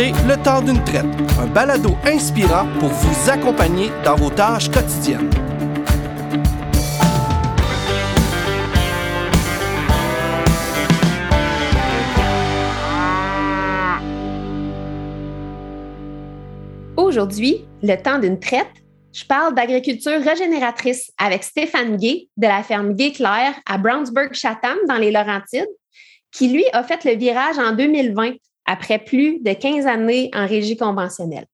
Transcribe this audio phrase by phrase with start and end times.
[0.00, 1.04] Le temps d'une traite,
[1.38, 5.28] un balado inspirant pour vous accompagner dans vos tâches quotidiennes.
[16.96, 18.68] Aujourd'hui, le temps d'une traite,
[19.12, 25.10] je parle d'agriculture régénératrice avec Stéphane Gay de la ferme Gay-Claire à Brownsburg-Chatham dans les
[25.10, 25.68] Laurentides,
[26.32, 28.36] qui lui a fait le virage en 2020
[28.66, 31.46] après plus de 15 années en régie conventionnelle.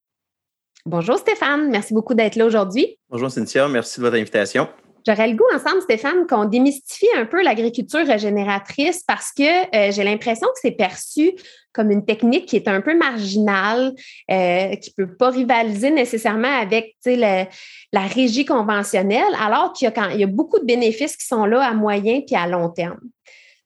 [0.84, 2.98] Bonjour Stéphane, merci beaucoup d'être là aujourd'hui.
[3.10, 4.68] Bonjour Cynthia, merci de votre invitation.
[5.06, 10.02] J'aurais le goût ensemble, Stéphane, qu'on démystifie un peu l'agriculture régénératrice parce que euh, j'ai
[10.02, 11.32] l'impression que c'est perçu
[11.72, 13.94] comme une technique qui est un peu marginale,
[14.30, 20.24] euh, qui ne peut pas rivaliser nécessairement avec la régie conventionnelle, alors qu'il y, y,
[20.24, 22.98] a beaucoup de bénéfices qui sont là à moyen puis à long terme.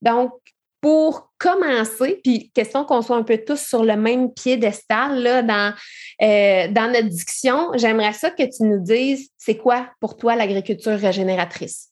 [0.02, 0.32] Donc,
[0.80, 5.74] pour commencer, puis question qu'on soit un peu tous sur le même piédestal là, dans,
[6.22, 10.98] euh, dans notre discussion, j'aimerais ça que tu nous dises, c'est quoi pour toi l'agriculture
[10.98, 11.88] régénératrice?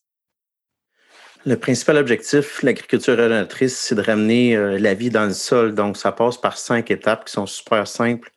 [1.47, 5.75] Le principal objectif l'agriculture régénératrice, c'est de ramener euh, la vie dans le sol.
[5.75, 8.31] Donc, ça passe par cinq étapes qui sont super simples.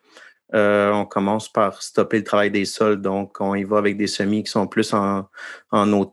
[0.53, 3.01] Euh, on commence par stopper le travail des sols.
[3.01, 5.27] Donc, on y va avec des semis qui sont plus en,
[5.71, 6.05] en.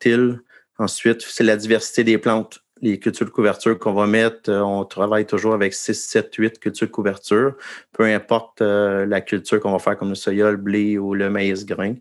[0.78, 4.84] Ensuite, c'est la diversité des plantes les cultures de couverture qu'on va mettre, euh, on
[4.84, 7.54] travaille toujours avec 6, 7, 8 cultures de couverture,
[7.92, 11.30] peu importe euh, la culture qu'on va faire comme le soya, le blé ou le
[11.30, 11.94] maïs grain.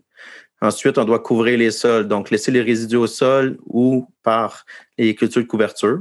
[0.60, 4.64] Ensuite, on doit couvrir les sols, donc laisser les résidus au sol ou par
[4.96, 6.00] les cultures de couverture,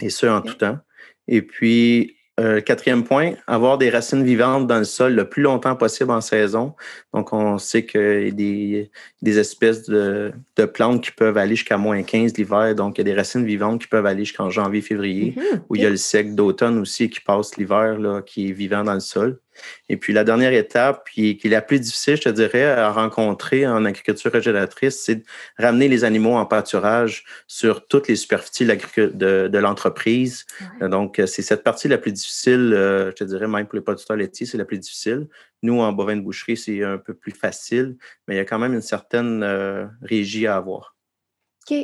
[0.00, 0.78] et ce en tout temps.
[1.26, 5.76] Et puis, euh, quatrième point, avoir des racines vivantes dans le sol le plus longtemps
[5.76, 6.74] possible en saison.
[7.12, 8.90] Donc, on sait qu'il y a des,
[9.22, 12.74] des espèces de, de, plantes qui peuvent aller jusqu'à moins 15 l'hiver.
[12.74, 15.60] Donc, il y a des racines vivantes qui peuvent aller jusqu'en janvier, février, mm-hmm.
[15.68, 18.94] où il y a le sec d'automne aussi qui passe l'hiver, qui est vivant dans
[18.94, 19.38] le sol.
[19.88, 22.90] Et puis la dernière étape, qui, qui, est la plus difficile, je te dirais, à
[22.90, 25.24] rencontrer en agriculture régénératrice, c'est de
[25.58, 30.46] ramener les animaux en pâturage sur toutes les superficies de, de l'entreprise.
[30.80, 34.16] Donc, c'est cette partie la plus difficile, euh, je te dirais, même pour les producteurs
[34.16, 35.28] laitiers, c'est la plus difficile.
[35.62, 38.58] Nous, en bovin de boucherie, c'est un peu plus facile, mais il y a quand
[38.58, 40.96] même une certaine euh, régie à avoir.
[41.70, 41.76] OK.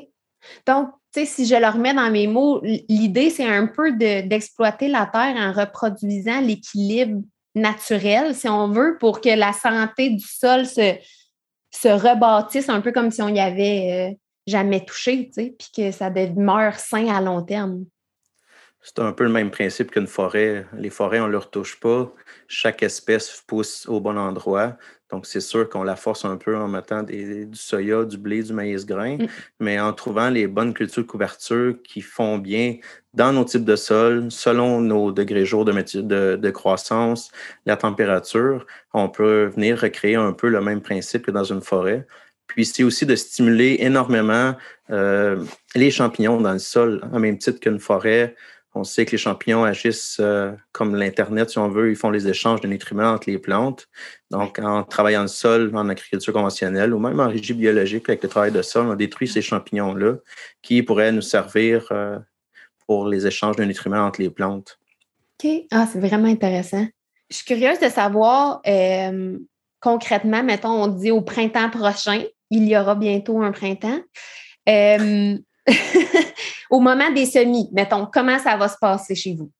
[0.66, 4.88] Donc, tu sais, si je le remets dans mes mots, l'idée, c'est un peu d'exploiter
[4.88, 7.22] la terre en reproduisant l'équilibre
[7.54, 10.96] naturel, si on veut, pour que la santé du sol se,
[11.70, 14.14] se rebâtisse un peu comme si on n'y avait euh,
[14.46, 17.84] jamais touché, tu sais, puis que ça demeure sain à long terme.
[18.82, 20.66] C'est un peu le même principe qu'une forêt.
[20.72, 22.12] Les forêts, on ne leur touche pas.
[22.48, 24.78] Chaque espèce pousse au bon endroit.
[25.10, 28.52] Donc, c'est sûr qu'on la force un peu en mettant du soya, du blé, du
[28.52, 29.26] maïs grain, mm.
[29.60, 32.76] mais en trouvant les bonnes cultures de couverture qui font bien
[33.12, 37.30] dans nos types de sols, selon nos degrés jours de, de, croissance,
[37.66, 42.06] la température, on peut venir recréer un peu le même principe que dans une forêt.
[42.46, 44.54] Puis c'est aussi de stimuler énormément
[44.90, 45.44] euh,
[45.74, 48.34] les champignons dans le sol, en même titre qu'une forêt.
[48.74, 52.28] On sait que les champignons agissent euh, comme l'Internet, si on veut, ils font les
[52.28, 53.88] échanges de nutriments entre les plantes.
[54.30, 58.28] Donc, en travaillant le sol en agriculture conventionnelle ou même en régie biologique avec le
[58.28, 60.16] travail de sol, on détruit ces champignons-là
[60.62, 62.18] qui pourraient nous servir euh,
[62.86, 64.78] pour les échanges de nutriments entre les plantes.
[65.42, 65.50] OK.
[65.72, 66.86] Ah, c'est vraiment intéressant.
[67.28, 69.36] Je suis curieuse de savoir euh,
[69.80, 74.00] concrètement, mettons, on dit au printemps prochain, il y aura bientôt un printemps.
[76.70, 79.50] au moment des semis, mettons, comment ça va se passer chez vous?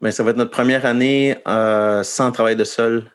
[0.00, 3.10] Bien, ça va être notre première année euh, sans travail de sol.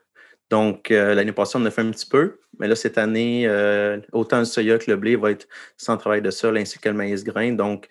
[0.50, 4.00] Donc, euh, l'année passée, on a fait un petit peu, mais là, cette année, euh,
[4.11, 6.95] autant le soya que le blé va être sans travail de sol, ainsi que le
[6.95, 7.51] maïs grain.
[7.51, 7.88] Donc,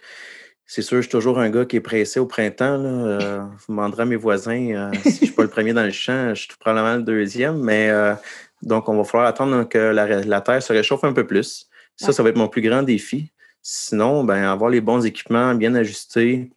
[0.67, 2.77] c'est sûr, je suis toujours un gars qui est pressé au printemps.
[2.77, 3.49] Là.
[3.59, 6.35] vous demanderez à mes voisins si je ne suis pas le premier dans le champ,
[6.35, 7.91] je suis probablement le deuxième, mais
[8.63, 11.69] donc, on va falloir attendre que la, la terre se réchauffe un peu plus.
[11.97, 13.31] Ça, ça va être mon plus grand défi.
[13.63, 16.51] Sinon, ben, avoir les bons équipements bien ajustés,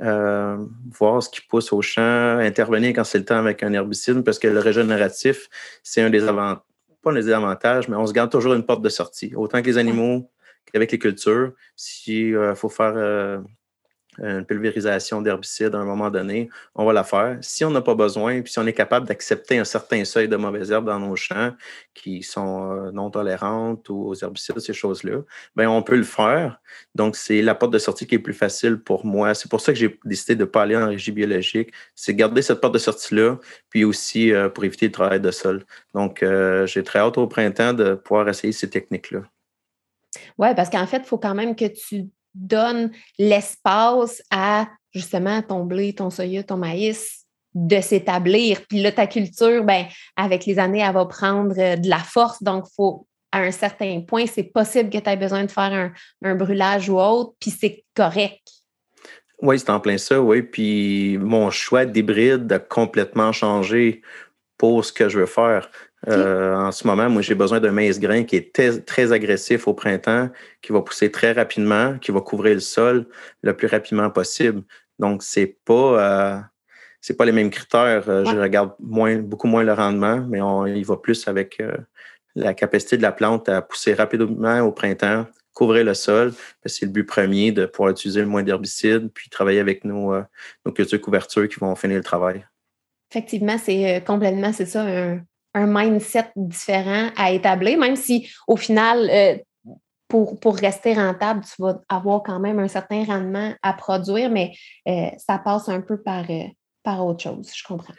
[0.00, 0.56] euh,
[0.98, 4.38] voir ce qui pousse au champ, intervenir quand c'est le temps avec un herbicide, parce
[4.38, 5.48] que le régénératif,
[5.82, 6.62] c'est un des avantages,
[7.02, 9.34] pas un des avantages, mais on se garde toujours une porte de sortie.
[9.34, 10.30] Autant que les animaux
[10.72, 13.38] qu'avec les cultures, s'il euh, faut faire euh,
[14.22, 17.38] une pulvérisation d'herbicide à un moment donné, on va la faire.
[17.40, 20.36] Si on n'a pas besoin, puis si on est capable d'accepter un certain seuil de
[20.36, 21.52] mauvaises herbes dans nos champs
[21.94, 25.20] qui sont euh, non tolérantes ou aux herbicides, ces choses-là,
[25.56, 26.60] bien, on peut le faire.
[26.94, 29.34] Donc, c'est la porte de sortie qui est plus facile pour moi.
[29.34, 31.72] C'est pour ça que j'ai décidé de ne pas aller en régie biologique.
[31.94, 33.38] C'est garder cette porte de sortie-là,
[33.70, 35.64] puis aussi euh, pour éviter le travail de sol.
[35.94, 39.22] Donc, euh, j'ai très hâte au printemps de pouvoir essayer ces techniques-là.
[40.38, 45.64] Oui, parce qu'en fait, il faut quand même que tu donne l'espace à justement ton
[45.64, 48.60] blé, ton soya, ton maïs de s'établir.
[48.68, 49.86] Puis là, ta culture, ben,
[50.16, 52.42] avec les années, elle va prendre euh, de la force.
[52.42, 55.92] Donc, faut, à un certain point, c'est possible que tu aies besoin de faire
[56.22, 58.42] un, brûlage ou autre, puis c'est correct.
[59.40, 60.42] Oui, c'est en plein ça, oui.
[60.42, 64.02] Puis mon choix d'hybride a complètement changé
[64.56, 65.70] pour ce que je veux faire.
[66.06, 69.74] Euh, en ce moment, moi, j'ai besoin d'un maïs grain qui est très, agressif au
[69.74, 70.30] printemps,
[70.62, 73.06] qui va pousser très rapidement, qui va couvrir le sol
[73.42, 74.62] le plus rapidement possible.
[74.98, 75.72] Donc, c'est pas,
[76.34, 76.40] euh,
[77.00, 78.08] c'est pas les mêmes critères.
[78.08, 81.60] Euh, je regarde moins, beaucoup moins le rendement, mais on y va plus avec
[82.36, 86.32] la capacité de la plante à pousser rapidement au printemps, couvrir le sol.
[86.64, 90.14] C'est le but premier de pouvoir utiliser le moins d'herbicides, puis travailler avec nos,
[90.64, 92.46] nos cultures couvertures qui vont finir le travail.
[93.10, 95.20] Effectivement, c'est complètement, c'est ça, un,
[95.54, 99.38] un mindset différent à établir, même si au final, euh,
[100.08, 104.52] pour, pour, rester rentable, tu vas avoir quand même un certain rendement à produire, mais
[104.88, 106.44] euh, ça passe un peu par, euh,
[106.82, 107.94] par autre chose, je comprends.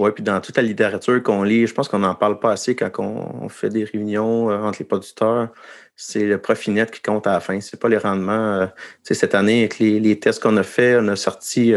[0.00, 2.74] Oui, puis dans toute la littérature qu'on lit, je pense qu'on n'en parle pas assez
[2.74, 5.50] quand on, fait des réunions entre les producteurs.
[5.94, 7.60] C'est le profit net qui compte à la fin.
[7.60, 8.66] C'est pas les rendements.
[9.02, 11.72] cette année, avec les, tests qu'on a fait, on a sorti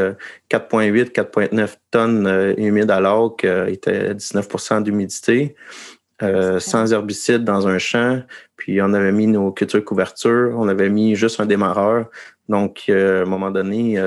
[0.49, 5.57] 4,8, 4,9 tonnes humides à l'eau qui était 19% d'humidité.
[6.21, 8.23] sans herbicide dans un champ,
[8.55, 12.09] puis on avait mis nos cultures couvertures, on avait mis juste un démarreur.
[12.47, 13.99] Donc, à un moment donné,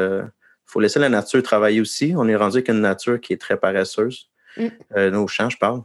[0.77, 2.13] faut laisser la nature travailler aussi.
[2.19, 4.29] On est rendu avec une nature qui est très paresseuse.
[4.59, 4.67] Mm.
[4.95, 5.83] Euh, nos champs, je parle.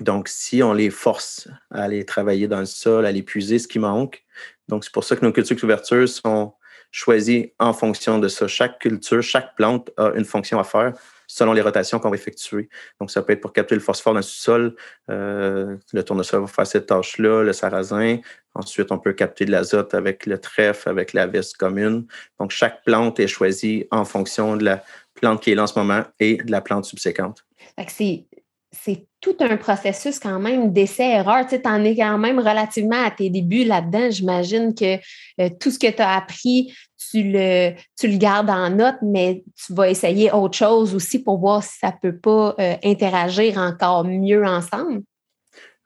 [0.00, 3.78] Donc, si on les force à aller travailler dans le sol, à l'épuiser ce qui
[3.78, 4.24] manque,
[4.68, 6.54] donc c'est pour ça que nos cultures couvertures sont
[6.90, 8.48] choisies en fonction de ça.
[8.48, 10.94] Chaque culture, chaque plante a une fonction à faire
[11.26, 12.68] selon les rotations qu'on va effectuer.
[13.00, 14.74] Donc, ça peut être pour capter le phosphore dans le sous-sol.
[15.10, 18.18] Euh, le tournesol va faire cette tâche-là, le sarrasin.
[18.54, 22.06] Ensuite, on peut capter de l'azote avec le trèfle, avec la veste commune.
[22.38, 24.84] Donc, chaque plante est choisie en fonction de la
[25.14, 27.44] plante qui est là en ce moment et de la plante subséquente.
[27.88, 28.26] C'est
[28.72, 31.46] c'est tout un processus quand même d'essai-erreur.
[31.46, 34.10] Tu en es quand même relativement à tes débuts là-dedans.
[34.10, 34.96] J'imagine que
[35.40, 36.74] euh, tout ce que tu as appris,
[37.10, 41.38] tu le, tu le gardes en note, mais tu vas essayer autre chose aussi pour
[41.38, 45.02] voir si ça ne peut pas euh, interagir encore mieux ensemble.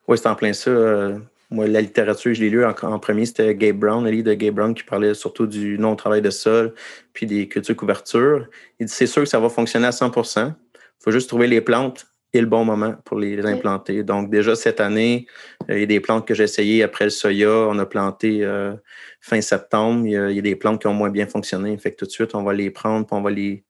[0.08, 0.70] Oui, c'est en plein ça.
[0.70, 1.18] Euh,
[1.50, 4.54] moi, la littérature, je l'ai lu en, premier, c'était Gabe Brown, le livre de Gabe
[4.54, 6.74] Brown qui parlait surtout du non-travail de sol
[7.12, 8.46] puis des cultures couvertures.
[8.78, 10.54] Il dit c'est sûr que ça va fonctionner à 100 Il
[11.00, 14.04] faut juste trouver les plantes et le bon moment pour les, implanter.
[14.04, 15.26] Donc, déjà cette année,
[15.68, 17.50] euh, il y a des plantes que j'ai essayées après le soya.
[17.50, 18.74] On a planté euh,
[19.20, 20.06] fin septembre.
[20.06, 21.76] Il y, a, des plantes qui ont moins bien fonctionné.
[21.78, 23.64] Fait que tout de suite, on va les prendre on va les,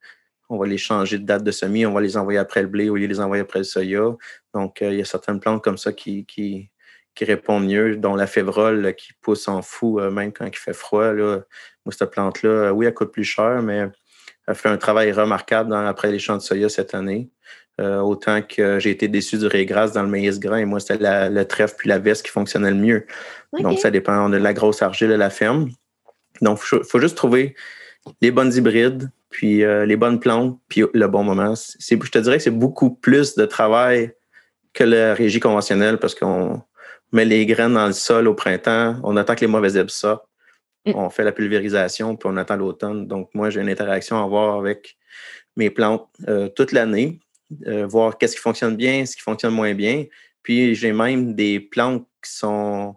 [0.49, 1.85] on va les changer de date de semis.
[1.85, 4.15] On va les envoyer après le blé au lieu de les envoyer après le soya.
[4.53, 6.69] Donc, euh, il y a certaines plantes comme ça qui, qui,
[7.15, 11.13] qui répondent mieux, dont la févrole qui pousse en fou, même quand il fait froid.
[11.13, 11.41] Là.
[11.85, 13.87] Moi, cette plante-là, oui, elle coûte plus cher, mais
[14.47, 17.29] elle fait un travail remarquable après les champs de soya cette année.
[17.81, 20.57] Euh, autant que j'ai été déçu du régras dans le maïs grain.
[20.57, 23.05] Et moi, c'était le trèfle puis la veste qui fonctionnait le mieux.
[23.59, 24.13] Donc, ça dépend.
[24.13, 25.69] On a de la grosse argile à la ferme.
[26.41, 27.55] Donc, il faut, juste trouver
[28.21, 31.55] les bonnes hybrides, puis euh, les bonnes plantes, puis le bon moment.
[31.55, 34.13] Je te dirais que c'est beaucoup plus de travail
[34.73, 36.61] que la régie conventionnelle parce qu'on
[37.11, 40.25] met les graines dans le sol au printemps, on attend que les mauvaises herbes sortent,
[40.85, 40.93] mm.
[40.95, 43.07] on fait la pulvérisation, puis on attend l'automne.
[43.07, 44.97] Donc, moi, j'ai une interaction à avoir avec
[45.57, 47.19] mes plantes euh, toute l'année.
[47.67, 50.05] Euh, voir qu'est-ce qui fonctionne bien, ce qui fonctionne moins bien.
[50.43, 52.95] Puis j'ai même des plantes qui sont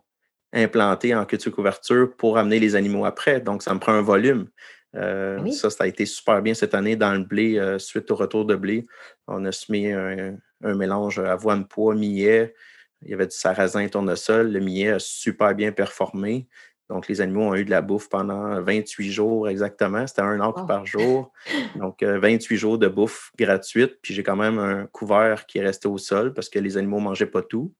[0.53, 3.41] implantées en culture couverture pour amener les animaux après.
[3.41, 4.49] Donc, ça me prend un volume.
[4.95, 8.15] Euh, ça, ça a été super bien cette année dans le blé, euh, suite au
[8.15, 8.87] retour de blé.
[9.27, 12.55] On a semé un, un mélange avoine-pois, millet.
[13.03, 14.53] Il y avait du sarrasin tournesol.
[14.53, 16.47] Le millet a super bien performé.
[16.91, 20.07] Donc, les animaux ont eu de la bouffe pendant 28 jours exactement.
[20.07, 21.33] C'était un acre par jour.
[21.77, 23.99] Donc, 28 euh, jours de bouffe gratuite.
[24.03, 26.99] Puis, j'ai quand même un couvert qui est resté au sol parce que les animaux
[26.99, 27.73] ne mangeaient pas tout.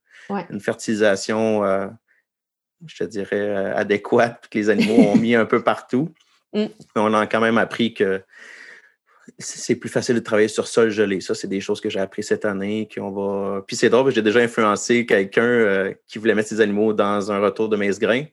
[0.49, 1.87] Une fertilisation, euh,
[2.87, 6.13] je te dirais, euh, adéquate que les animaux ont mis un peu partout.
[6.53, 6.67] Mm.
[6.95, 8.21] On a quand même appris que
[9.37, 11.19] c'est plus facile de travailler sur sol gelé.
[11.19, 12.87] Ça, c'est des choses que j'ai appris cette année.
[12.95, 13.61] Qu'on va...
[13.67, 17.67] Puis c'est drôle, j'ai déjà influencé quelqu'un qui voulait mettre ses animaux dans un retour
[17.67, 18.23] de maïs grain.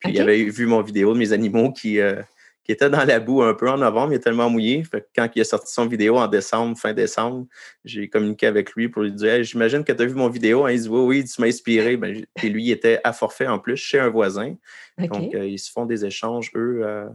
[0.00, 2.20] Puis il avait vu mon vidéo de mes animaux qui, euh,
[2.64, 4.82] qui étaient dans la boue un peu en novembre, il est tellement mouillé.
[5.14, 7.46] quand il a sorti son vidéo en décembre, fin décembre,
[7.84, 10.64] j'ai communiqué avec lui pour lui dire J'imagine que tu as vu mon vidéo.
[10.64, 11.96] Hein, il dit Oui, oui, tu m'as inspiré.
[11.96, 14.54] Ben, et lui, il était à forfait en plus chez un voisin.
[14.98, 16.80] Donc, euh, ils se font des échanges, eux.
[16.82, 17.06] Euh,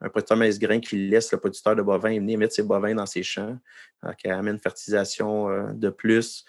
[0.00, 3.06] un producteur maïs grain qui laisse le producteur de bovins venir mettre ses bovins dans
[3.06, 3.56] ses champs,
[4.18, 6.44] qui amène fertilisation de plus.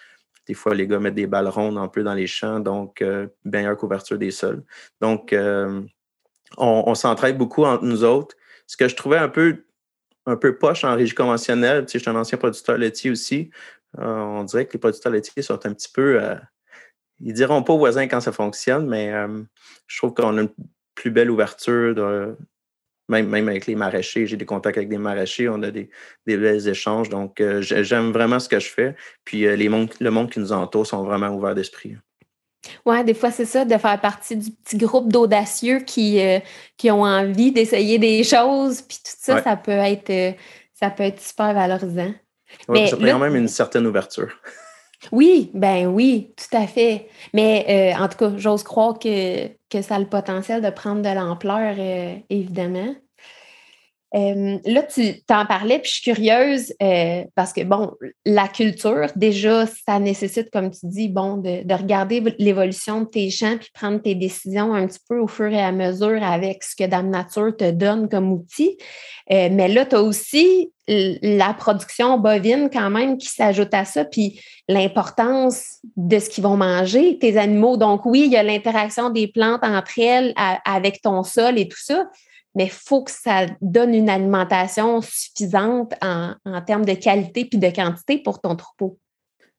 [0.48, 3.28] Des fois, les gars mettent des balles rondes un peu dans les champs, donc euh,
[3.44, 4.64] meilleure couverture des sols.
[5.02, 5.82] Donc, euh,
[6.58, 8.36] on, s'entraide beaucoup entre nous autres.
[8.68, 9.64] Ce que je trouvais un peu
[10.28, 11.86] un peu poche en régie conventionnelle.
[11.86, 13.52] Tu sais, je suis un ancien producteur laitier aussi.
[13.98, 16.20] on dirait que les producteurs laitiers sont un petit peu.
[17.20, 19.14] ils diront pas aux voisins quand ça fonctionne, mais
[19.88, 20.50] je trouve qu'on a une
[20.96, 22.36] plus belle ouverture de,
[23.08, 25.90] même, même avec les maraîchers, j'ai des contacts avec des maraîchers, on a des,
[26.26, 27.10] des belles échanges.
[27.10, 28.96] Donc, euh, j'aime vraiment ce que je fais.
[29.24, 31.98] Puis, euh, les le monde qui nous entoure sont vraiment ouverts d'esprit.
[32.86, 36.40] Oui, des fois, c'est ça, de faire partie du petit groupe d'audacieux qui, euh,
[36.78, 38.82] qui ont envie d'essayer des choses.
[38.82, 40.36] Puis tout ça, ça, peut être,
[40.74, 42.14] ça peut être super valorisant.
[42.70, 44.36] Mais ça prend quand même une certaine ouverture.
[45.12, 47.10] Oui, ben oui, tout à fait.
[47.34, 51.10] Mais en tout cas, j'ose croire que, que ça a le potentiel de prendre de
[51.10, 52.96] l'ampleur, euh, évidemment.
[54.16, 57.92] Euh, là, tu t'en parlais, puis je suis curieuse euh, parce que, bon,
[58.26, 63.58] la culture, déjà, ça nécessite, comme tu dis, bon, de, regarder l'évolution de tes champs
[63.58, 66.88] puis prendre tes décisions un petit peu au fur et à mesure avec ce que
[66.88, 68.78] Dame Nature te donne comme outil.
[69.30, 74.40] mais là, tu as aussi la production bovine quand même qui s'ajoute à ça, puis
[74.70, 77.76] l'importance de ce qu'ils vont manger, tes animaux.
[77.76, 81.82] Donc oui, il y a l'interaction des plantes entre elles avec ton sol et tout
[81.82, 82.06] ça,
[82.56, 86.36] mais il faut que ça donne une alimentation suffisante en,
[86.66, 88.98] termes de qualité puis de quantité pour ton troupeau.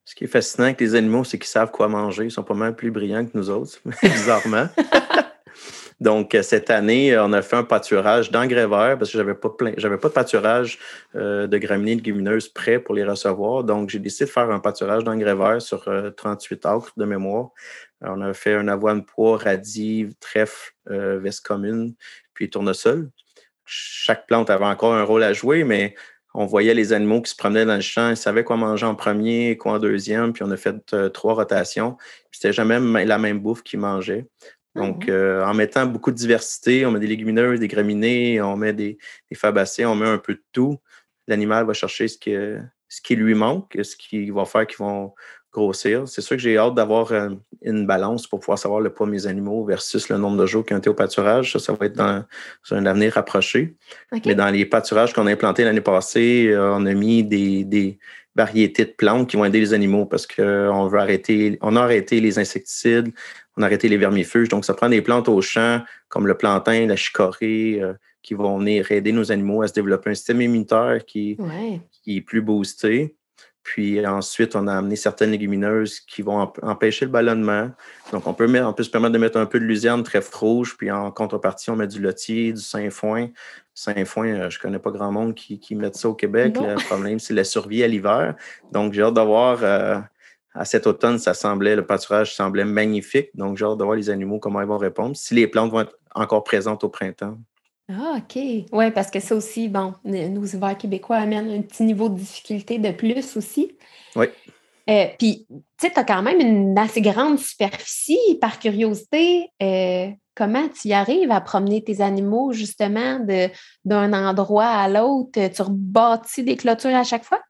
[0.05, 2.25] Ce qui est fascinant avec les animaux, c'est qu'ils savent quoi manger.
[2.25, 4.69] Ils sont pas mal plus brillants que nous autres, bizarrement.
[6.00, 9.35] Donc, euh, cette année, euh, on a fait un pâturage d'engrais verts parce que j'avais
[9.35, 10.79] pas plein, j'avais pas de pâturage
[11.15, 13.65] euh, de graminées et de légumineuses prêts pour les recevoir.
[13.65, 17.50] Donc, j'ai décidé de faire un pâturage d'engrais verts sur 38 acres de mémoire.
[18.03, 21.95] on a fait un avoine pois, radis, trèfle, veste commune,
[22.37, 23.11] puis tournesol.
[23.64, 25.97] Chaque plante avait encore un rôle à jouer, mais
[26.35, 28.95] on voyait les animaux qui se promenaient dans le champ, ils savaient quoi manger en
[28.95, 30.76] premier, quoi en deuxième, puis on a fait
[31.12, 31.97] trois rotations.
[32.31, 34.26] C'était jamais la même bouffe qu'ils mangeaient.
[34.75, 35.14] Donc, mhm.
[35.14, 38.99] euh, en mettant beaucoup de diversité, on met des légumineuses, des graminées, on met des,
[39.35, 40.76] fabacées, on met un peu de tout.
[41.26, 42.35] L'animal va chercher ce qui,
[42.88, 45.14] ce qui lui manque, ce qui va faire qu'ils vont
[45.61, 46.07] grossir.
[46.07, 47.31] C'est sûr que j'ai hâte d'avoir euh,
[47.63, 50.65] une balance pour pouvoir savoir le poids de mes animaux versus le nombre de jours
[50.65, 51.53] qui ont été au pâturage.
[51.53, 52.25] Ça, ça va être dans,
[52.71, 53.77] un avenir rapproché.
[54.25, 57.99] Mais dans les pâturages qu'on a implantés l'année passée, euh, on a mis des,
[58.35, 62.21] variétés de plantes qui vont aider les animaux parce qu'on veut arrêter, on a arrêté
[62.21, 63.11] les insecticides,
[63.57, 64.51] on a arrêté les vermifuges.
[64.51, 68.59] Donc, ça prend des plantes au champ, comme le plantain, la chicorée, euh, qui vont
[68.59, 71.39] venir aider nos animaux à se développer un système immunitaire qui,
[72.03, 73.15] qui est plus boosté.
[73.66, 77.73] Puis ensuite, on a amené certaines légumineuses qui vont empêcher le ballonnement.
[78.12, 80.76] Donc, on peut, on peut se permettre de mettre un peu de luzerne très rouge,
[80.78, 83.28] puis en contrepartie, on met du lotier, du sainfoin.
[83.75, 86.56] Sainfoin, euh, je ne connais pas grand monde qui, qui met ça au Québec.
[86.56, 88.37] Le problème, c'est la survie à l'hiver.
[88.70, 89.99] Donc, j'ai hâte d'avoir euh,
[90.54, 93.30] à cet automne, ça semblait, le pâturage semblait magnifique.
[93.35, 95.80] Donc, j'ai hâte de voir les animaux, comment ils vont répondre, si les plantes vont
[95.80, 97.37] être encore présentes au printemps.
[97.88, 98.37] Ah, OK.
[98.73, 102.78] Oui, parce que ça aussi, bon, nos hivers québécois amènent un petit niveau de difficulté
[102.78, 103.76] de plus aussi.
[104.16, 104.26] Oui.
[104.88, 108.38] Euh, puis, tu sais, tu as quand même une assez grande superficie.
[108.40, 113.21] Par curiosité, euh, comment tu y arrives à promener tes animaux justement
[113.85, 115.31] d'un endroit à l'autre?
[115.33, 117.40] Tu rebâtis des clôtures à chaque fois?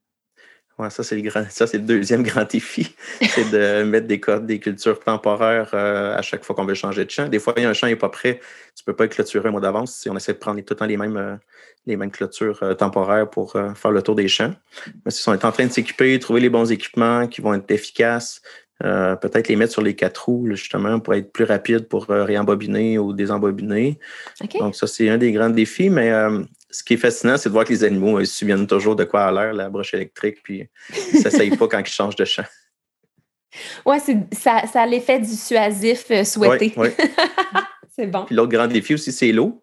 [0.79, 2.95] Ouais, ça, c'est le grand, ça, c'est le deuxième grand défi.
[3.23, 7.11] c'est de mettre des, des cultures temporaires euh, à chaque fois qu'on veut changer de
[7.11, 7.29] champ.
[7.29, 8.41] Des fois, un champ n'est pas prêt,
[8.75, 10.77] tu ne peux pas clôturer un mois d'avance si on essaie de prendre tout le
[10.77, 11.37] temps les mêmes, euh,
[11.87, 14.53] les mêmes clôtures euh, temporaires pour faire le tour des champs.
[15.05, 17.71] Mais si on est en train de s'équiper, trouver les bons équipements qui vont être
[17.71, 18.43] efficaces,
[18.81, 23.13] peut-être les mettre sur les quatre roues, justement, pour être plus rapide pour réembobiner ou
[23.13, 23.99] désembobiner.
[24.59, 26.13] Donc, ça, c'est un des grands défis, mais
[26.77, 29.05] ce qui est fascinant, c'est de voir que les animaux ils se souviennent toujours de
[29.05, 32.25] quoi a l'air la broche électrique, puis ils ne s'essayent pas quand ils changent de
[32.25, 32.45] champ.
[33.87, 33.97] Oui,
[34.33, 36.75] ça, ça a l'effet dissuasif euh, souhaité.
[37.97, 38.25] c'est bon.
[38.27, 39.63] Puis l'autre grand défi aussi, c'est l'eau.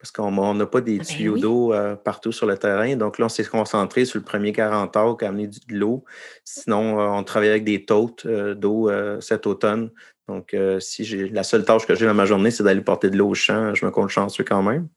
[0.00, 2.96] Parce qu'on n'a pas des ah ben tuyaux d'eau euh, partout sur le terrain.
[2.96, 6.04] Donc là, on s'est concentré sur le premier 40 heures qui a amené de l'eau.
[6.44, 8.90] Sinon, euh, on travaille avec des totes d'eau
[9.20, 9.90] cet automne
[10.30, 13.10] donc, euh, si j'ai la seule tâche que j'ai dans ma journée, c'est d'aller porter
[13.10, 14.88] de l'eau au champ, je me compte chanceux quand même.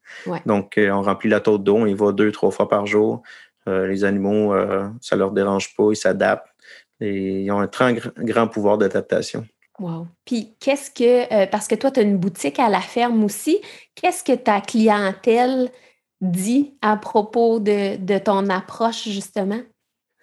[0.46, 3.24] Donc, euh, on remplit la tôte d'eau, on y va deux, trois fois par jour.
[3.68, 4.54] Euh, les animaux,
[5.02, 6.48] ça ne leur dérange pas, ils s'adaptent
[7.00, 9.48] et ils ont un très grand pouvoir d'adaptation.
[9.80, 10.08] Wow.
[10.26, 13.60] Puis, qu'est-ce que, parce que toi, tu as une boutique à la ferme aussi,
[13.96, 15.70] qu'est-ce que ta clientèle
[16.22, 19.62] dit à propos de ton approche, justement?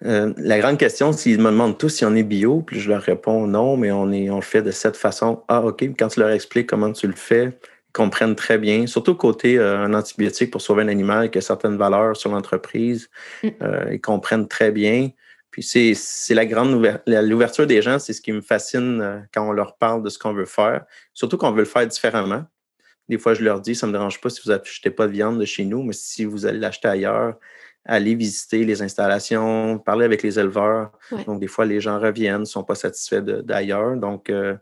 [0.05, 3.01] Euh, la grande question, s'ils me demandent tous si on est bio, puis je leur
[3.01, 5.43] réponds non, mais on, est, on le fait de cette façon.
[5.47, 5.83] Ah, OK.
[5.97, 8.87] Quand tu leur expliques comment tu le fais, ils comprennent très bien.
[8.87, 13.09] Surtout côté euh, un antibiotique pour sauver un animal qui a certaines valeurs sur l'entreprise.
[13.43, 13.47] Mm.
[13.61, 15.09] Euh, ils comprennent très bien.
[15.51, 19.75] Puis c'est la grande l'ouverture des gens, c'est ce qui me fascine quand on leur
[19.75, 20.85] parle de ce qu'on veut faire.
[21.13, 22.45] Surtout qu'on veut le faire différemment.
[23.09, 25.11] des fois, je leur dis, ça ne me dérange pas si vous n'achetez pas de
[25.11, 27.35] viande de chez nous, mais si vous allez l'acheter ailleurs,
[27.85, 30.91] allez visiter les installations, parler avec les éleveurs.
[31.25, 33.97] Donc, des fois, les gens reviennent, ne sont pas satisfaits d'ailleurs.
[33.97, 34.55] Donc, euh,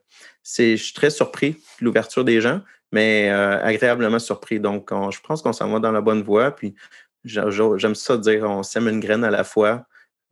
[0.43, 4.60] je suis très surpris de l'ouverture des gens, mais euh, agréablement surpris.
[4.60, 6.51] Donc, je pense qu'on s'en va dans la bonne voie.
[6.51, 6.75] Puis,
[7.25, 9.86] j'aime ça dire, on sème une graine à la fois,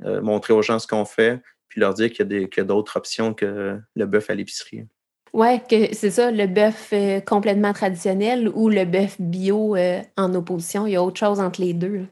[0.06, 3.34] euh, montrer aux gens ce qu'on fait, puis leur dire qu'il y a d'autres options
[3.34, 4.86] que le bœuf à l'épicerie.
[5.34, 6.94] Oui, c'est ça, le bœuf
[7.26, 9.76] complètement traditionnel ou le bœuf bio
[10.16, 10.88] en opposition.
[10.88, 12.06] Il y a autre chose entre les deux.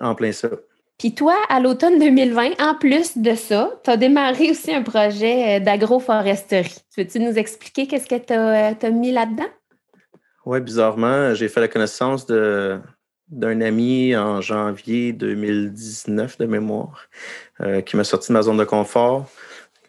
[0.00, 0.48] En plein ça.
[0.98, 5.56] Puis toi, à l'automne 2020, en plus de ça, tu as démarré aussi un projet
[5.56, 6.74] euh, d'agroforesterie.
[6.96, 9.48] Veux-tu nous expliquer qu'est-ce que tu as, euh, mis là-dedans?
[10.46, 12.26] Oui, bizarrement, j'ai fait la connaissance
[13.28, 17.08] d'un ami en janvier 2019 de mémoire
[17.60, 19.28] euh, qui m'a sorti de ma zone de confort.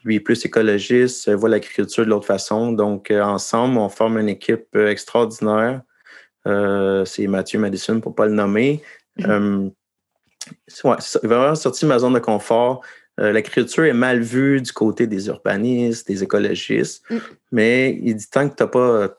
[0.03, 2.71] Lui est plus écologiste, voit l'agriculture de l'autre façon.
[2.71, 5.81] Donc, ensemble, on forme une équipe extraordinaire.
[6.45, 8.81] c'est Mathieu Madison, pour ne pas le nommer.
[9.19, 9.71] Mm-hmm.
[10.83, 12.81] Ouais, c'est vraiment sorti de ma zone de confort.
[13.19, 17.17] Euh, l'agriculture est mal vue du côté des urbanistes, des écologistes, mm.
[17.51, 19.17] mais il dit tant que tu n'as pas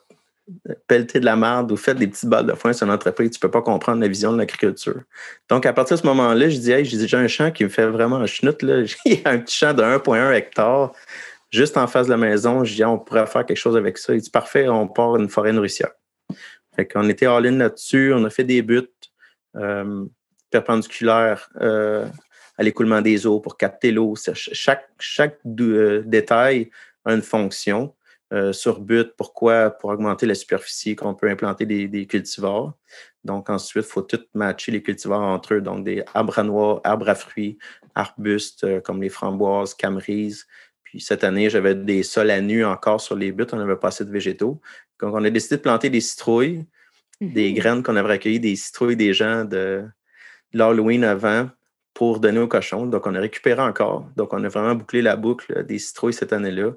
[0.87, 3.37] pelleté de la merde ou fait des petites balles de foin sur une entreprise, tu
[3.37, 5.01] ne peux pas comprendre la vision de l'agriculture.
[5.49, 7.85] Donc, à partir de ce moment-là, je dis, hey, j'ai un champ qui me fait
[7.87, 8.61] vraiment un schnout.
[8.61, 8.83] Là.
[9.05, 10.93] J'ai un petit champ de 1,1 hectare
[11.51, 12.63] juste en face de la maison.
[12.63, 14.13] Je dis, on pourrait faire quelque chose avec ça.
[14.13, 15.91] Il dit, parfait, on part une forêt nourricière.
[16.75, 18.87] Fait qu'on était all-in là-dessus, on a fait des buts.
[19.55, 20.05] Euh,
[20.49, 22.07] perpendiculaire euh,
[22.57, 24.15] à l'écoulement des eaux pour capter l'eau.
[24.33, 26.69] Chaque, chaque euh, détail
[27.05, 27.93] a une fonction.
[28.31, 29.71] Euh, sur but, pourquoi?
[29.71, 32.73] Pour augmenter la superficie qu'on peut implanter des, cultivars.
[33.23, 35.61] Donc, ensuite, il faut tout matcher les cultivars entre eux.
[35.61, 37.57] Donc, des arbres à noix, arbres à fruits,
[37.95, 40.45] arbustes comme les framboises, camerises.
[40.83, 43.47] Puis cette année, j'avais des sols à nu encore sur les buts.
[43.51, 44.61] On n'avait pas assez de végétaux.
[45.01, 46.65] Donc, on a décidé de planter des citrouilles,
[47.21, 49.85] des mmh graines qu'on avait recueillies, des citrouilles des gens de,
[50.53, 51.49] l'Halloween avant
[51.93, 52.85] pour donner aux cochons.
[52.85, 54.07] Donc, on a récupéré encore.
[54.15, 56.71] Donc, on a vraiment bouclé la boucle des citrouilles cette année-là.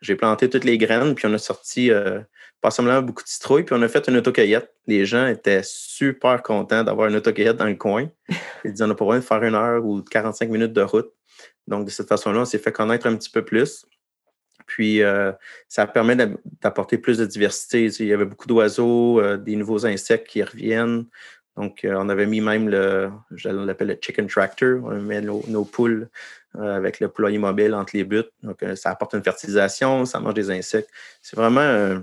[0.00, 2.20] J'ai planté toutes les graines, puis on a sorti euh,
[2.60, 4.72] pas seulement beaucoup de citrouilles, puis on a fait une autocueillette.
[4.86, 8.08] Les gens étaient super contents d'avoir une autocueillette dans le coin.
[8.64, 11.10] Ils disaient, on a pas besoin de faire une heure ou 45 minutes de route.
[11.66, 13.86] Donc, de cette façon-là, on s'est fait connaître un petit peu plus.
[14.66, 15.32] Puis, euh,
[15.68, 16.16] ça permet
[16.62, 17.86] d'apporter plus de diversité.
[17.86, 21.06] Il y avait beaucoup d'oiseaux, euh, des nouveaux insectes qui reviennent.
[21.58, 24.80] Donc, euh, on avait mis même le, je l'appelle le chicken tractor.
[24.84, 26.08] On met nos, poules
[26.56, 28.22] euh, avec le poulailler mobile entre les buts.
[28.44, 30.88] Donc, euh, ça apporte une fertilisation, ça mange des insectes.
[31.20, 32.00] C'est vraiment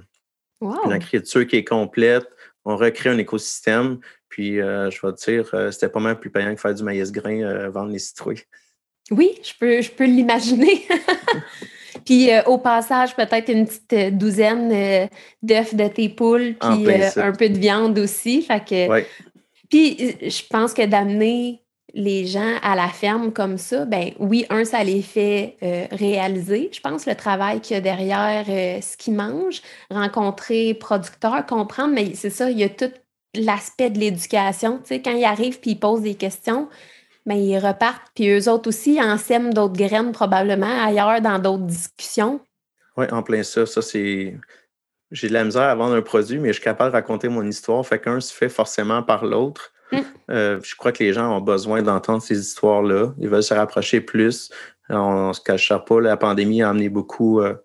[0.61, 2.27] une agriculture qui est complète.
[2.65, 3.99] On recrée un écosystème.
[4.27, 7.69] Puis, je vais te dire, c'était pas mal plus payant que faire du maïs grain,
[7.69, 8.43] vendre les citrouilles.
[9.09, 10.85] Oui, je peux, je peux l'imaginer.
[12.05, 15.07] Puis au passage, peut-être une petite douzaine
[15.41, 18.41] d'œufs de tes poules, puis un peu de viande aussi.
[18.41, 19.05] Fait que
[19.69, 21.61] puis, je pense que d'amener
[21.93, 26.69] les gens à la ferme comme ça, ben oui, un, ça les fait euh, réaliser,
[26.73, 31.93] je pense, le travail qu'il y a derrière euh, ce qu'ils mangent, rencontrer producteurs, comprendre,
[31.93, 32.91] mais c'est ça, il y a tout
[33.33, 34.79] l'aspect de l'éducation.
[34.79, 36.67] Tu sais, quand ils arrivent puis ils posent des questions,
[37.25, 41.63] ben, ils repartent, puis eux autres aussi en sèment d'autres graines probablement ailleurs dans d'autres
[41.63, 42.41] discussions.
[42.97, 43.65] Oui, en plein ça.
[43.65, 44.35] Ça, c'est
[45.15, 47.43] j'ai de la misère à vendre un produit, mais je suis capable de raconter mon
[47.43, 47.85] histoire.
[47.85, 49.71] Fait qu'un se fait forcément par l'autre.
[49.91, 49.97] Mm.
[50.29, 53.13] Euh, je crois que les gens ont besoin d'entendre ces histoires-là.
[53.17, 54.49] Ils veulent se rapprocher plus.
[54.89, 57.55] On ne se cachera pas, la pandémie a amené beaucoup euh,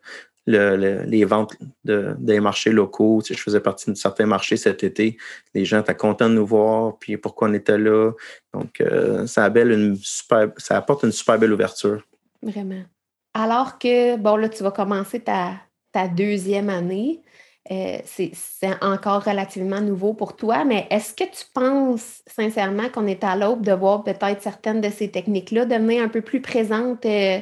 [0.46, 3.20] les ventes des marchés locaux.
[3.28, 5.18] je faisais partie de certains marchés cet été.
[5.52, 8.12] Les gens étaient contents de nous voir, puis pourquoi on était là.
[8.54, 12.02] Donc, euh, ça, une super, ça apporte une super belle ouverture.
[12.42, 12.82] Vraiment.
[13.34, 15.52] Alors que, bon, là, tu vas commencer ta,
[15.92, 17.20] ta deuxième année.
[17.70, 18.32] Euh, c'est
[18.80, 23.64] encore relativement nouveau pour toi, mais est-ce que tu penses sincèrement qu'on est à l'aube
[23.64, 27.38] de voir peut-être certaines de ces techniques-là devenir un peu plus présentes euh,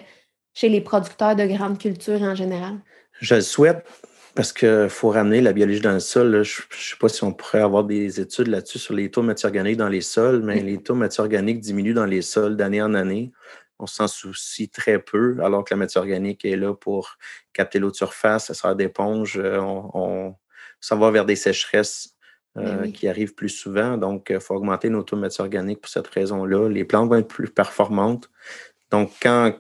[0.55, 2.75] chez les producteurs de grandes cultures en général?
[3.21, 3.87] Je le souhaite
[4.35, 6.43] parce qu'il faut ramener la biologie dans le sol.
[6.43, 9.27] Je ne sais pas si on pourrait avoir des études là-dessus sur les taux de
[9.27, 12.57] matière organique dans les sols, mais les taux de matière organique diminuent dans les sols
[12.57, 13.33] d'année en année
[13.79, 17.17] on s'en soucie très peu, alors que la matière organique est là pour
[17.53, 20.35] capter l'eau de surface, ça sert d'éponge, euh, on,
[20.81, 22.17] s'en va vers des sécheresses
[22.57, 23.97] euh, ben qui arrivent plus souvent.
[23.97, 26.69] Donc, il faut augmenter nos taux de matière organique pour cette raison-là.
[26.69, 28.31] Les plantes vont être plus performantes.
[28.91, 29.55] Donc, quand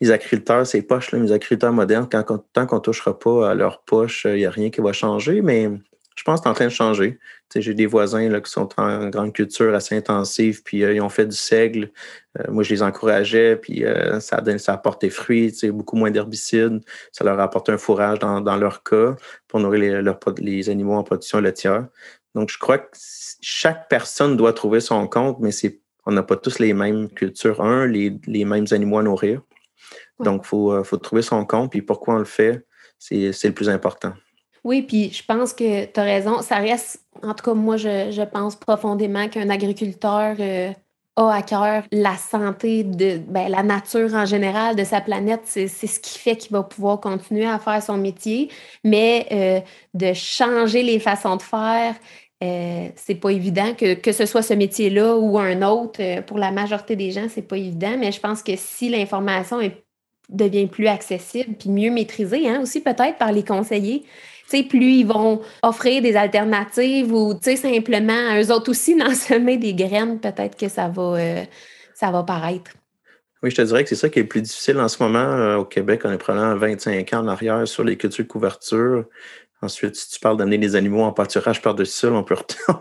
[0.00, 3.54] les agriculteurs, ces poches, là, les agriculteurs modernes, quand, tant qu'on ne touchera pas à
[3.54, 5.40] leurs poches, il n'y a rien qui va changer.
[5.40, 5.68] Mais
[6.20, 7.18] je pense que c'est en train de changer.
[7.56, 11.08] J'ai des voisins là, qui sont en grande culture assez intensive, puis euh, ils ont
[11.08, 11.90] fait du seigle.
[12.38, 16.10] Euh, moi, je les encourageais, puis euh, ça, a, ça a porté fruit, beaucoup moins
[16.10, 16.82] d'herbicides.
[17.10, 19.16] Ça leur a apporté un fourrage dans, leur cas
[19.48, 21.86] pour nourrir les, les animaux en production laitière.
[22.34, 22.90] Donc, je crois que
[23.40, 27.62] chaque personne doit trouver son compte, mais c'est on n'a pas tous les mêmes cultures,
[27.62, 29.40] un, les, mêmes animaux à nourrir.
[30.18, 32.66] Donc, il faut, faut trouver son compte, puis pourquoi on le fait,
[32.98, 34.12] c'est le plus important.
[34.64, 36.42] Oui, puis je pense que tu as raison.
[36.42, 40.70] Ça reste, en tout cas, moi, je, pense profondément qu'un agriculteur euh,
[41.16, 45.42] a à cœur la santé de ben, la nature en général de sa planète.
[45.44, 48.50] C'est ce qui fait qu'il va pouvoir continuer à faire son métier.
[48.84, 49.60] Mais euh,
[49.94, 51.94] de changer les façons de faire,
[52.42, 56.20] euh, c'est pas évident que, que ce soit ce métier-là ou un autre.
[56.22, 57.96] pour la majorité des gens, c'est pas évident.
[57.98, 59.58] Mais je pense que si l'information
[60.28, 64.04] devient plus accessible puis mieux maîtrisée, hein, aussi peut-être par les conseillers
[64.68, 70.20] plus ils vont offrir des alternatives ou simplement eux autres aussi d'en semer des graines,
[70.20, 71.44] peut-être que ça va, euh,
[71.94, 72.72] ça va paraître.
[73.42, 75.18] Oui, je te dirais que c'est ça qui est le plus difficile en ce moment
[75.18, 76.02] euh, au Québec.
[76.04, 79.04] On est probablement 25 ans en arrière sur les cultures de couverture.
[79.62, 82.36] Ensuite, si tu parles d'amener les animaux en pâturage par-dessus sol, on peut,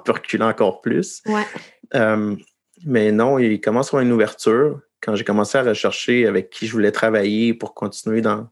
[0.07, 1.21] reculer encore plus.
[1.25, 1.43] Ouais.
[1.95, 2.35] Euh,
[2.85, 4.79] mais non, il commence à avoir une ouverture.
[5.01, 8.49] Quand j'ai commencé à rechercher avec qui je voulais travailler pour continuer dans,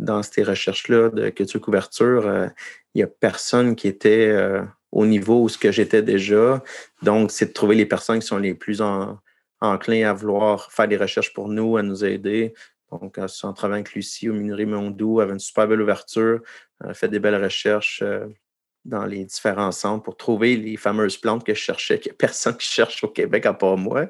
[0.00, 2.48] dans ces recherches-là de culture couverture, euh,
[2.94, 6.62] il n'y a personne qui était euh, au niveau où ce que j'étais déjà.
[7.02, 8.80] Donc, c'est de trouver les personnes qui sont les plus
[9.60, 12.54] enclins à vouloir faire des recherches pour nous, à nous aider.
[12.90, 16.40] Donc, en travaillant avec Lucie au Minerie Mondou, avait une super belle ouverture,
[16.94, 18.26] fait des belles recherches euh,
[18.86, 22.18] dans les différents centres pour trouver les fameuses plantes que je cherchais, qu'il n'y a
[22.18, 24.06] personne qui cherche au Québec à part moi.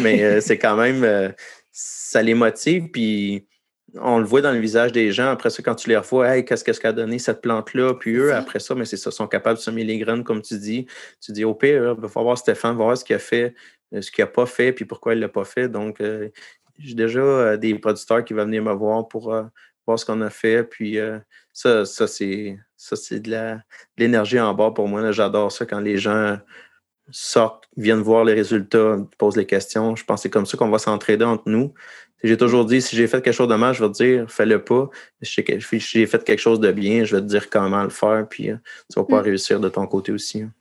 [0.00, 1.34] Mais c'est quand même,
[1.72, 2.92] ça les motive.
[2.92, 3.48] Puis
[4.00, 5.28] on le voit dans le visage des gens.
[5.28, 7.94] Après ça, quand tu les revois, hey, qu'est-ce qu'elle a donné cette plante-là?
[7.94, 10.58] Puis eux, après ça, mais c'est ça, sont capables de semer les graines, comme tu
[10.58, 10.86] dis.
[11.20, 13.54] Tu dis, au pire, il va falloir voir Stéphane, voir ce qu'il a fait,
[13.94, 15.68] euh, ce qu'il n'a pas fait, puis pourquoi il ne l'a pas fait.
[15.68, 16.28] Donc, euh,
[16.78, 19.34] j'ai déjà euh, des producteurs qui vont venir me voir pour
[19.86, 20.64] voir ce qu'on a fait.
[20.64, 20.98] Puis
[21.52, 23.56] ça, ça c'est ça, c'est de
[23.96, 25.12] l'énergie en bas pour moi.
[25.12, 26.38] J'adore ça quand les gens
[27.10, 29.94] sortent, viennent voir les résultats, posent les questions.
[29.96, 31.74] Je pense que c'est comme ça qu'on va s'entraider entre nous.
[32.22, 34.62] J'ai toujours dit, si j'ai fait quelque chose de mal, je vais te dire, fais-le
[34.62, 34.88] pas.
[35.22, 38.50] Si j'ai fait quelque chose de bien, je vais te dire comment le faire, puis
[38.50, 38.56] euh,
[38.92, 39.24] tu vas pas mm.
[39.24, 40.42] réussir de ton côté aussi.
[40.42, 40.52] Hein.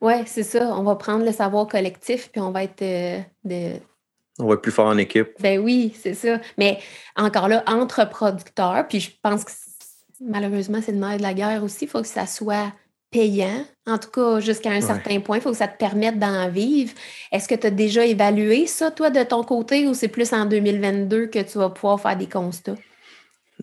[0.00, 0.74] Oui, c'est ça.
[0.76, 3.72] On va prendre le savoir collectif, puis on va être euh, de...
[4.38, 5.32] On va être plus fort en équipe.
[5.40, 6.40] Ben oui, c'est ça.
[6.56, 6.78] Mais
[7.16, 9.50] encore là, entre producteurs, puis je pense que
[10.20, 12.72] malheureusement, c'est le nerf de la guerre aussi, il faut que ça soit
[13.10, 15.38] payant, en tout cas jusqu'à un certain point.
[15.38, 16.92] Il faut que ça te permette d'en vivre.
[17.32, 20.46] Est-ce que tu as déjà évalué ça, toi, de ton côté, ou c'est plus en
[20.46, 22.76] 2022 que tu vas pouvoir faire des constats?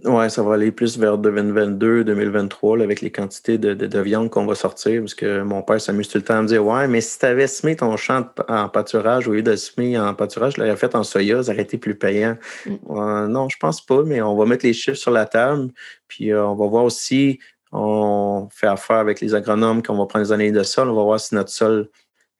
[0.05, 4.53] Oui, ça va aller plus vers 2022, 2023, avec les quantités de, viande qu'on va
[4.53, 7.17] sortir, parce que mon père s'amuse tout le temps à me dire Ouais, mais si
[7.17, 10.77] tu avais semé ton champ en pâturage au lieu de semer en pâturage, je l'aurais
[10.77, 12.37] fait en soya, ça aurait été plus payant.
[12.65, 13.27] Mm.
[13.27, 15.69] non, je pense pas, mais on va mettre les chiffres sur la table,
[16.07, 17.39] puis euh, on va voir aussi
[17.71, 21.03] on fait affaire avec les agronomes, qu'on va prendre les analyses de sol, on va
[21.03, 21.89] voir si notre sol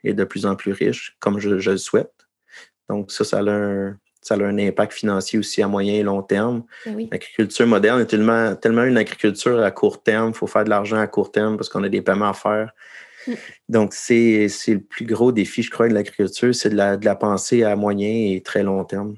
[0.04, 2.14] est de plus en plus riche, comme je, le souhaite.
[2.90, 6.22] Donc, ça, ça a, un, ça a un impact financier aussi à moyen et long
[6.22, 6.64] terme.
[6.86, 10.30] Ben L'agriculture moderne est tellement, tellement une agriculture à court terme.
[10.30, 12.72] Il faut faire de l'argent à court terme parce qu'on a des paiements à faire.
[13.28, 13.34] Mm.
[13.70, 17.16] Donc, c'est le plus gros défi, je crois, de l'agriculture, c'est de la, de la
[17.16, 19.16] pensée à moyen et très long terme.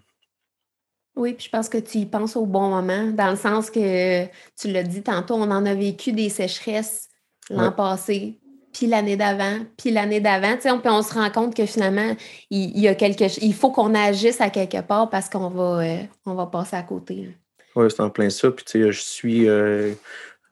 [1.20, 4.24] Oui, puis je pense que tu y penses au bon moment, dans le sens que
[4.58, 7.10] tu l'as dit tantôt, on en a vécu des sécheresses
[7.50, 8.40] l'an passé,
[8.72, 10.56] puis l'année d'avant, puis l'année d'avant.
[10.56, 12.16] Tu sais, on, on se rend compte que finalement,
[12.50, 15.98] il, y a quelque il faut qu'on agisse à quelque part parce qu'on va, euh,
[16.26, 17.36] on va passer à côté.
[17.76, 18.50] Oui, c'est en plein ça.
[18.52, 19.92] Puis tu sais, je suis euh,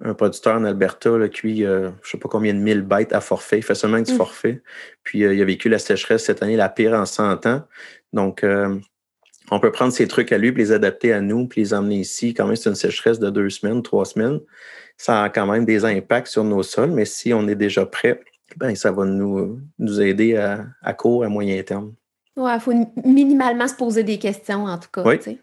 [0.03, 3.13] un producteur en Alberta là, qui, euh, je ne sais pas combien de mille bêtes
[3.13, 3.59] à forfait.
[3.59, 4.17] Il fait seulement du mmh.
[4.17, 4.61] forfait.
[5.03, 7.61] Puis il a vécu la sécheresse cette année, la pire en 100 ans.
[8.11, 8.43] Donc,
[9.51, 11.99] on peut prendre ces trucs à lui, puis les adapter à nous, puis les emmener
[11.99, 12.33] ici.
[12.33, 14.39] Quand même, c'est une sécheresse de deux semaines, trois semaines.
[14.97, 18.19] Ça a quand même des impacts sur nos sols, mais si on est déjà prêt,
[18.57, 21.93] ben, ça va nous, nous aider à, à court, à moyen terme.
[22.35, 25.03] Oui, il faut minimalement se poser des questions, en tout cas.
[25.03, 25.39] Oui.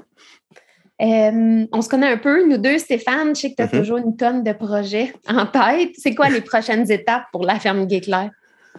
[1.03, 3.35] Euh, on se connaît un peu, nous deux, Stéphane.
[3.35, 3.79] Je sais que tu as mm-hmm.
[3.79, 5.91] toujours une tonne de projets en tête.
[5.99, 8.31] C'est quoi les prochaines étapes pour la ferme Guéclair?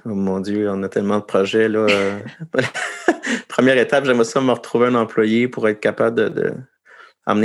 [0.04, 1.70] Oh mon Dieu, on a tellement de projets.
[1.70, 1.88] Là.
[3.48, 6.54] Première étape, j'aimerais ça me retrouver un employé pour être capable de,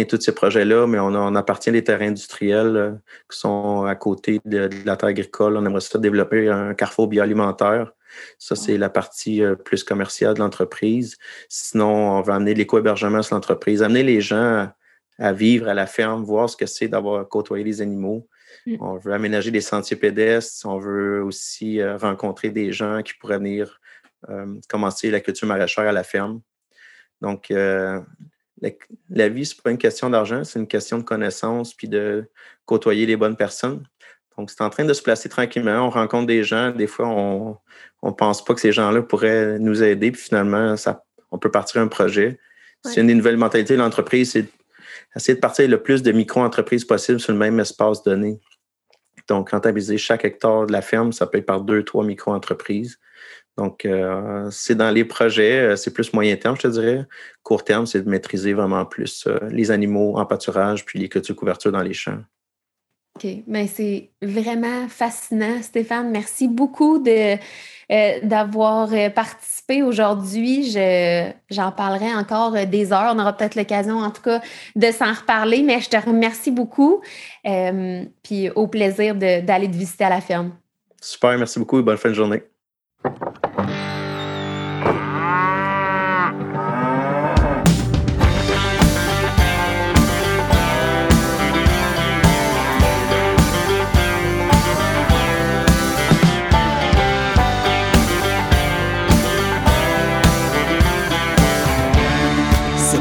[0.05, 2.93] tous ces projets-là, mais on, appartient à des terrains industriels euh,
[3.31, 5.57] qui sont à côté de, la terre agricole.
[5.57, 7.93] On aimerait ça développer un carrefour bioalimentaire.
[8.39, 11.17] Ça, c'est la partie euh, plus commerciale de l'entreprise.
[11.49, 14.69] Sinon, on va amener l'éco-hébergement sur l'entreprise, amener les gens
[15.19, 18.27] à, vivre à la ferme, voir ce que c'est d'avoir côtoyé les animaux.
[18.67, 18.77] Mm.
[18.81, 20.67] On veut aménager des sentiers pédestres.
[20.67, 23.81] On veut aussi euh, rencontrer des gens qui pourraient venir
[24.29, 26.41] euh, commencer la culture maraîchère à la ferme.
[27.21, 28.01] Donc, euh,
[29.11, 32.29] la, vie, ce n'est pas une question d'argent, c'est une question de connaissance puis de
[32.67, 33.83] côtoyer les bonnes personnes.
[34.37, 35.87] Donc, c'est en train de se placer tranquillement.
[35.87, 36.71] On rencontre des gens.
[36.71, 37.59] Des fois, on
[38.03, 40.13] ne pense pas que ces gens-là pourraient nous aider.
[40.13, 42.39] Puis finalement, ça, on peut partir un projet.
[42.85, 44.47] C'est une des nouvelles mentalités de l'entreprise, c'est
[45.15, 48.41] essayer de partir le plus de micro-entreprises possible sur le même espace donné.
[49.31, 52.99] Donc, rentabiliser chaque hectare de la ferme, ça peut être par deux, trois micro-entreprises.
[53.57, 57.07] Donc, euh, c'est dans les projets, euh, c'est plus moyen terme, je te dirais.
[57.45, 61.37] Court terme, c'est de maîtriser vraiment plus euh, les animaux en pâturage puis les cultures
[61.37, 62.19] couvertures dans les champs.
[63.23, 63.31] OK.
[63.47, 66.11] Mais c'est vraiment fascinant, Stéphane.
[66.11, 67.37] Merci beaucoup de,
[68.25, 70.73] d'avoir participé aujourd'hui.
[71.51, 73.13] j'en parlerai encore des heures.
[73.15, 74.41] On aura peut-être l'occasion, en tout cas,
[74.77, 77.03] de s'en reparler, mais je te remercie beaucoup.
[78.23, 80.53] puis au plaisir d'aller te visiter à la ferme.
[81.01, 82.43] Super, merci beaucoup et bonne fin de journée.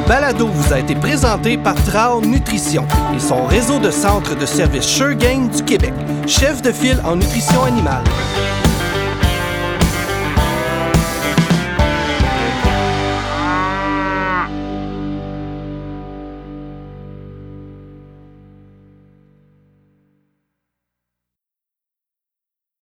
[0.09, 2.83] Balado vous a été présenté par Trao Nutrition
[3.15, 5.93] et son réseau de centres de services Sure du Québec,
[6.25, 8.03] chef de file en nutrition animale.